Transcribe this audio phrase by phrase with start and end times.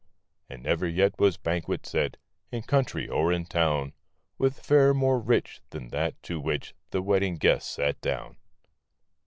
[0.49, 2.17] And never yet Was banquet set,
[2.51, 3.93] In country or in town,
[4.39, 8.37] With fare more rich Than that to which The wedding guests sat down.